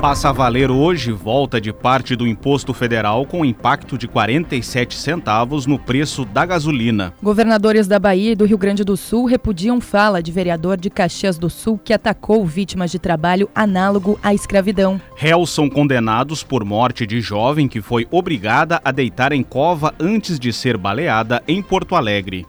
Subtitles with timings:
[0.00, 5.66] Passa a valer hoje volta de parte do imposto federal com impacto de 47 centavos
[5.66, 7.12] no preço da gasolina.
[7.22, 11.36] Governadores da Bahia e do Rio Grande do Sul repudiam fala de vereador de Caxias
[11.36, 14.98] do Sul que atacou vítimas de trabalho análogo à escravidão.
[15.14, 20.40] Réus são condenados por morte de jovem que foi obrigada a deitar em cova antes
[20.40, 22.46] de ser baleada em Porto Alegre.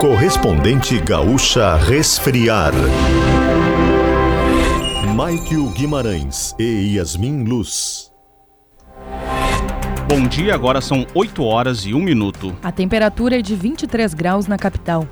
[0.00, 2.72] Correspondente gaúcha resfriar.
[5.16, 8.12] Maikio Guimarães e Yasmin Luz.
[10.08, 12.56] Bom dia, agora são 8 horas e 1 minuto.
[12.62, 15.06] A temperatura é de 23 graus na capital.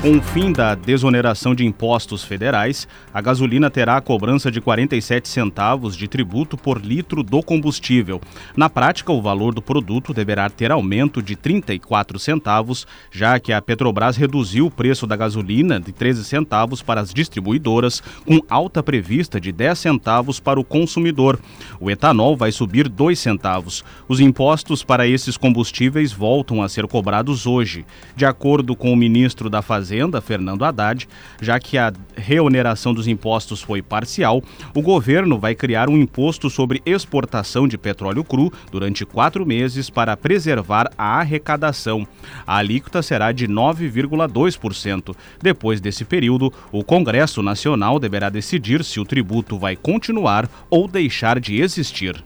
[0.00, 5.28] Com o fim da desoneração de impostos federais, a gasolina terá a cobrança de 47
[5.28, 8.20] centavos de tributo por litro do combustível.
[8.56, 13.60] Na prática, o valor do produto deverá ter aumento de 34 centavos, já que a
[13.60, 19.40] Petrobras reduziu o preço da gasolina de 13 centavos para as distribuidoras, com alta prevista
[19.40, 21.40] de 10 centavos para o consumidor.
[21.80, 23.84] O etanol vai subir 2 centavos.
[24.06, 27.84] Os impostos para esses combustíveis voltam a ser cobrados hoje.
[28.14, 31.08] De acordo com o ministro da Fazenda, Fazenda, Fernando Haddad,
[31.40, 34.42] já que a reoneração dos impostos foi parcial,
[34.74, 40.14] o governo vai criar um imposto sobre exportação de petróleo cru durante quatro meses para
[40.14, 42.06] preservar a arrecadação.
[42.46, 45.16] A alíquota será de 9,2%.
[45.40, 51.40] Depois desse período, o Congresso Nacional deverá decidir se o tributo vai continuar ou deixar
[51.40, 52.22] de existir.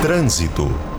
[0.00, 0.95] Trânsito.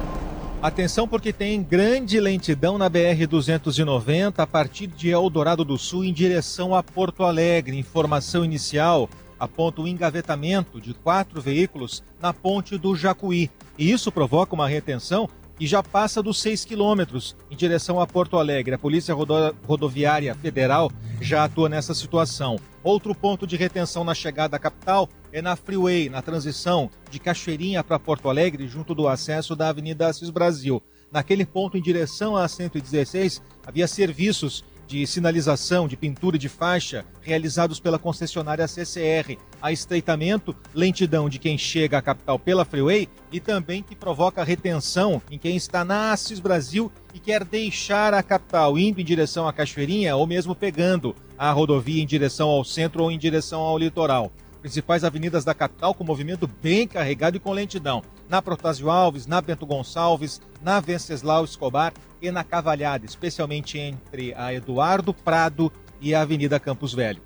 [0.59, 6.73] Atenção porque tem grande lentidão na BR-290 a partir de Eldorado do Sul em direção
[6.73, 7.77] a Porto Alegre.
[7.77, 9.07] Informação inicial
[9.39, 13.51] aponta o engavetamento de quatro veículos na ponte do Jacuí.
[13.77, 18.37] E isso provoca uma retenção que já passa dos 6 quilômetros em direção a Porto
[18.37, 18.73] Alegre.
[18.73, 20.91] A Polícia Rodoviária Federal
[21.21, 22.59] já atua nessa situação.
[22.83, 27.83] Outro ponto de retenção na chegada à capital é na Freeway, na transição de Cachoeirinha
[27.83, 30.81] para Porto Alegre, junto do acesso da Avenida Assis Brasil.
[31.11, 37.79] Naquele ponto, em direção à 116, havia serviços de sinalização, de pintura de faixa realizados
[37.79, 39.37] pela concessionária CCR.
[39.61, 45.21] Há estreitamento, lentidão de quem chega à capital pela Freeway e também que provoca retenção
[45.29, 49.53] em quem está na Assis Brasil e quer deixar a capital, indo em direção à
[49.53, 54.31] Cachoeirinha ou mesmo pegando a rodovia em direção ao centro ou em direção ao litoral
[54.67, 58.03] principais avenidas da capital com movimento bem carregado e com lentidão.
[58.27, 64.53] Na Protásio Alves, na Bento Gonçalves, na Venceslau Escobar e na Cavalhada, especialmente entre a
[64.53, 67.21] Eduardo Prado e a Avenida Campos Velho.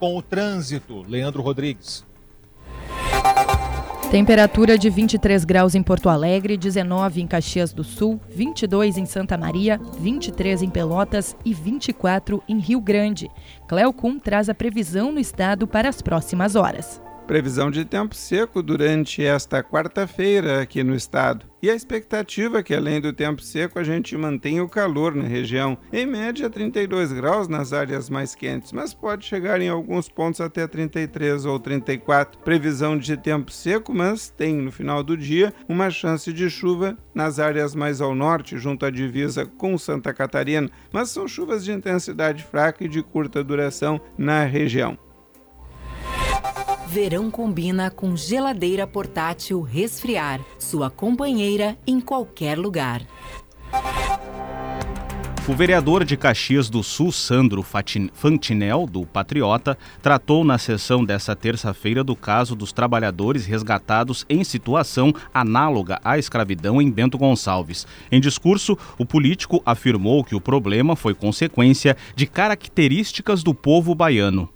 [0.00, 2.04] Com o trânsito, Leandro Rodrigues.
[4.14, 9.36] Temperatura de 23 graus em Porto Alegre, 19 em Caxias do Sul, 22 em Santa
[9.36, 13.28] Maria, 23 em Pelotas e 24 em Rio Grande.
[13.66, 17.02] Cleocum traz a previsão no estado para as próximas horas.
[17.26, 21.46] Previsão de tempo seco durante esta quarta-feira aqui no estado.
[21.62, 25.24] E a expectativa é que, além do tempo seco, a gente mantenha o calor na
[25.24, 30.42] região, em média 32 graus nas áreas mais quentes, mas pode chegar em alguns pontos
[30.42, 32.38] até 33 ou 34.
[32.40, 37.38] Previsão de tempo seco, mas tem no final do dia uma chance de chuva nas
[37.38, 42.44] áreas mais ao norte, junto à divisa com Santa Catarina, mas são chuvas de intensidade
[42.44, 44.98] fraca e de curta duração na região.
[46.94, 53.02] Verão combina com geladeira portátil resfriar, sua companheira em qualquer lugar.
[55.48, 57.64] O vereador de Caxias do Sul, Sandro
[58.12, 65.12] Fantinel, do Patriota, tratou na sessão desta terça-feira do caso dos trabalhadores resgatados em situação
[65.34, 67.88] análoga à escravidão em Bento Gonçalves.
[68.08, 74.53] Em discurso, o político afirmou que o problema foi consequência de características do povo baiano.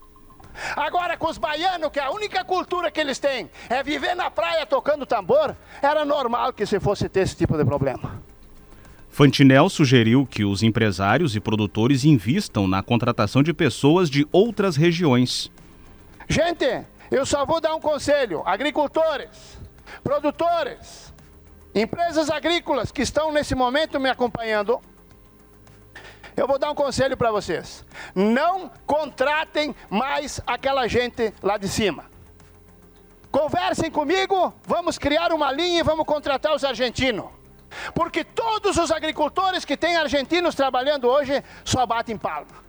[0.77, 4.67] Agora, com os baianos, que a única cultura que eles têm é viver na praia
[4.67, 8.23] tocando tambor, era normal que se fosse ter esse tipo de problema.
[9.09, 15.51] Fantinel sugeriu que os empresários e produtores invistam na contratação de pessoas de outras regiões.
[16.29, 19.59] Gente, eu só vou dar um conselho: agricultores,
[20.05, 21.13] produtores,
[21.75, 24.81] empresas agrícolas que estão nesse momento me acompanhando,
[26.41, 27.85] eu vou dar um conselho para vocês.
[28.15, 32.05] Não contratem mais aquela gente lá de cima.
[33.31, 37.27] Conversem comigo, vamos criar uma linha e vamos contratar os argentinos.
[37.95, 42.68] Porque todos os agricultores que têm argentinos trabalhando hoje só batem palma.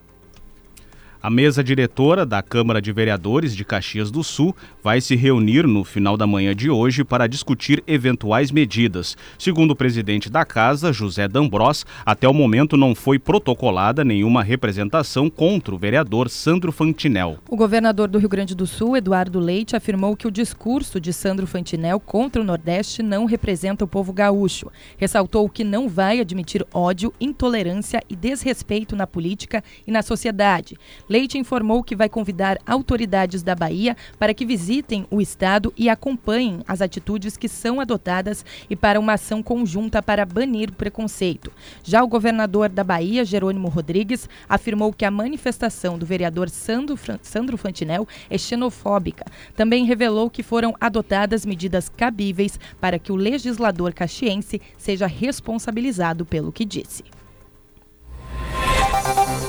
[1.21, 5.83] A mesa diretora da Câmara de Vereadores de Caxias do Sul vai se reunir no
[5.83, 9.18] final da manhã de hoje para discutir eventuais medidas.
[9.38, 15.30] Segundo o presidente da casa, José D'Ambros, até o momento não foi protocolada nenhuma representação
[15.30, 17.39] contra o vereador Sandro Fantinel.
[17.50, 21.45] O governador do Rio Grande do Sul, Eduardo Leite, afirmou que o discurso de Sandro
[21.45, 24.72] Fantinel contra o Nordeste não representa o povo gaúcho.
[24.95, 30.77] Ressaltou que não vai admitir ódio, intolerância e desrespeito na política e na sociedade.
[31.09, 36.61] Leite informou que vai convidar autoridades da Bahia para que visitem o estado e acompanhem
[36.67, 41.51] as atitudes que são adotadas e para uma ação conjunta para banir o preconceito.
[41.83, 47.57] Já o governador da Bahia, Jerônimo Rodrigues, afirmou que a manifestação do vereador Sandro, Sandro
[47.57, 49.25] Fantinel é xenofóbica.
[49.55, 56.51] Também revelou que foram adotadas medidas cabíveis para que o legislador caxiense seja responsabilizado pelo
[56.51, 57.03] que disse.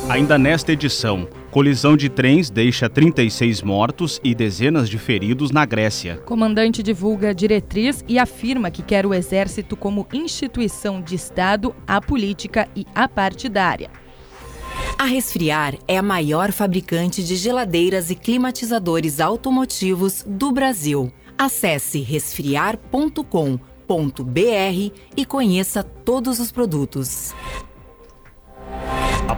[0.09, 6.17] Ainda nesta edição, colisão de trens deixa 36 mortos e dezenas de feridos na Grécia.
[6.19, 12.87] Comandante divulga diretriz e afirma que quer o Exército como instituição de Estado, apolítica e
[12.95, 13.91] apartidária.
[14.99, 21.11] A Resfriar é a maior fabricante de geladeiras e climatizadores automotivos do Brasil.
[21.37, 23.31] Acesse resfriar.com.br
[25.17, 27.35] e conheça todos os produtos.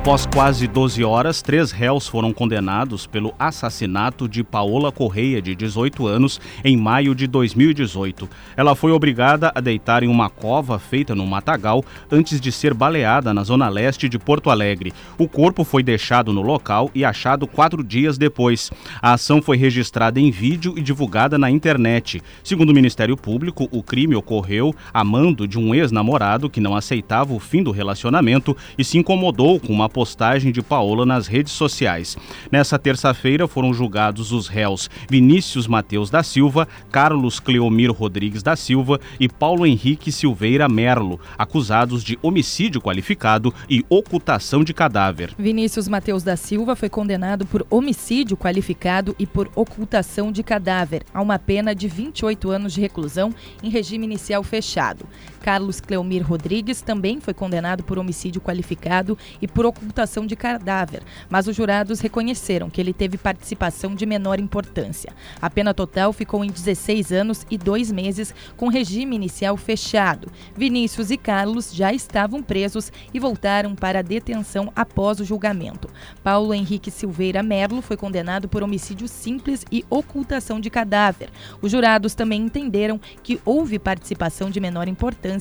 [0.03, 6.09] Após quase 12 horas, três réus foram condenados pelo assassinato de Paola Correia, de 18
[6.09, 8.29] anos, em maio de 2018.
[8.57, 13.33] Ela foi obrigada a deitar em uma cova feita no matagal antes de ser baleada
[13.33, 14.93] na zona leste de Porto Alegre.
[15.17, 18.73] O corpo foi deixado no local e achado quatro dias depois.
[19.01, 22.21] A ação foi registrada em vídeo e divulgada na internet.
[22.43, 27.33] Segundo o Ministério Público, o crime ocorreu a mando de um ex-namorado que não aceitava
[27.33, 32.17] o fim do relacionamento e se incomodou com uma postagem de Paola nas redes sociais.
[32.51, 38.99] Nessa terça-feira foram julgados os réus Vinícius Mateus da Silva, Carlos Cleomir Rodrigues da Silva
[39.21, 45.35] e Paulo Henrique Silveira Merlo, acusados de homicídio qualificado e ocultação de cadáver.
[45.39, 51.21] Vinícius Mateus da Silva foi condenado por homicídio qualificado e por ocultação de cadáver, a
[51.21, 55.07] uma pena de 28 anos de reclusão em regime inicial fechado.
[55.43, 61.49] Carlos Cleomir Rodrigues também foi condenado por homicídio qualificado e por ocultação de cadáver, mas
[61.49, 65.13] os jurados reconheceram que ele teve participação de menor importância.
[65.41, 70.31] A pena total ficou em 16 anos e dois meses, com regime inicial fechado.
[70.57, 75.89] Vinícius e Carlos já estavam presos e voltaram para a detenção após o julgamento.
[76.23, 81.31] Paulo Henrique Silveira Merlo foi condenado por homicídio simples e ocultação de cadáver.
[81.61, 85.32] Os jurados também entenderam que houve participação de menor importância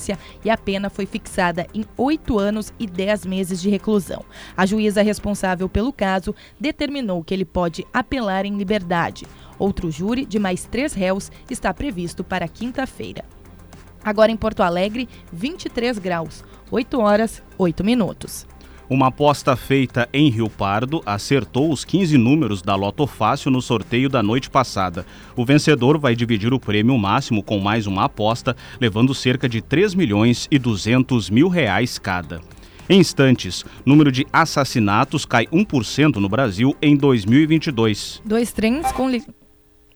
[0.43, 4.23] e a pena foi fixada em oito anos e dez meses de reclusão.
[4.55, 9.25] A juíza responsável pelo caso determinou que ele pode apelar em liberdade.
[9.57, 13.23] Outro júri de mais três réus está previsto para quinta-feira.
[14.03, 18.47] Agora em Porto Alegre, 23 graus, 8 horas, 8 minutos.
[18.91, 24.09] Uma aposta feita em Rio Pardo acertou os 15 números da Loto Fácil no sorteio
[24.09, 25.05] da noite passada.
[25.33, 29.95] O vencedor vai dividir o prêmio máximo com mais uma aposta, levando cerca de 3
[29.95, 32.41] milhões e 200 mil reais cada.
[32.89, 38.21] Em instantes, número de assassinatos cai 1% no Brasil em 2022.
[38.25, 39.07] Dois trens com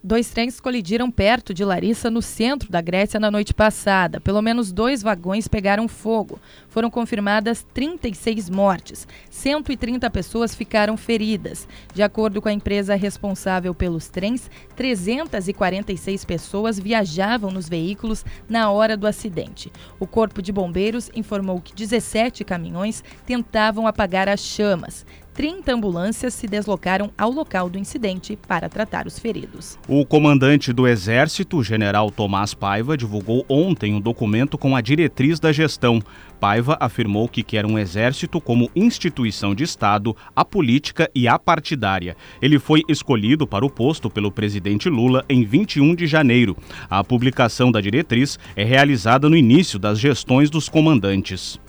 [0.08, 4.22] Dois trens colidiram perto de Larissa, no centro da Grécia, na noite passada.
[4.22, 6.40] Pelo menos dois vagões pegaram fogo.
[6.70, 9.08] Foram confirmadas 36 mortes.
[9.32, 11.68] 130 pessoas ficaram feridas.
[11.92, 18.96] De acordo com a empresa responsável pelos trens, 346 pessoas viajavam nos veículos na hora
[18.96, 19.72] do acidente.
[20.00, 25.04] O Corpo de Bombeiros informou que 17 caminhões tentavam apagar as chamas.
[25.36, 29.78] 30 ambulâncias se deslocaram ao local do incidente para tratar os feridos.
[29.86, 35.52] O comandante do Exército, general Tomás Paiva, divulgou ontem um documento com a diretriz da
[35.52, 36.02] gestão.
[36.40, 42.16] Paiva afirmou que quer um exército como instituição de Estado, apolítica e apartidária.
[42.42, 46.56] Ele foi escolhido para o posto pelo presidente Lula em 21 de janeiro.
[46.90, 51.60] A publicação da diretriz é realizada no início das gestões dos comandantes.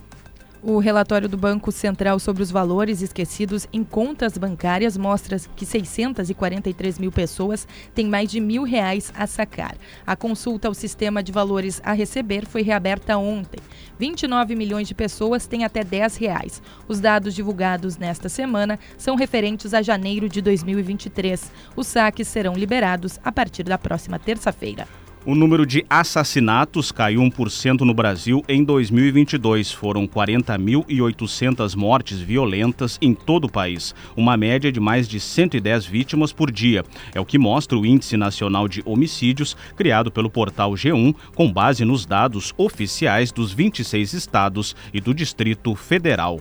[0.68, 6.98] O relatório do Banco Central sobre os valores esquecidos em contas bancárias mostra que 643
[6.98, 9.76] mil pessoas têm mais de mil reais a sacar.
[10.04, 13.60] A consulta ao sistema de valores a receber foi reaberta ontem.
[13.96, 16.60] 29 milhões de pessoas têm até 10 reais.
[16.88, 21.48] Os dados divulgados nesta semana são referentes a janeiro de 2023.
[21.76, 24.88] Os saques serão liberados a partir da próxima terça-feira.
[25.26, 29.72] O número de assassinatos caiu 1% no Brasil em 2022.
[29.72, 36.32] Foram 40.800 mortes violentas em todo o país, uma média de mais de 110 vítimas
[36.32, 36.84] por dia.
[37.12, 41.84] É o que mostra o Índice Nacional de Homicídios, criado pelo portal G1, com base
[41.84, 46.40] nos dados oficiais dos 26 estados e do Distrito Federal.